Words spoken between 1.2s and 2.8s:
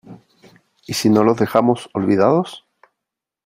los dejamos olvidados?